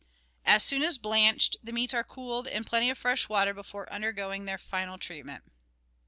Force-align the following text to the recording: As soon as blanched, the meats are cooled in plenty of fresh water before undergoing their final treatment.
As 0.45 0.63
soon 0.63 0.81
as 0.81 0.97
blanched, 0.97 1.57
the 1.63 1.71
meats 1.71 1.93
are 1.93 2.03
cooled 2.03 2.47
in 2.47 2.63
plenty 2.63 2.89
of 2.89 2.97
fresh 2.97 3.29
water 3.29 3.53
before 3.53 3.87
undergoing 3.93 4.45
their 4.45 4.57
final 4.57 4.97
treatment. 4.97 5.43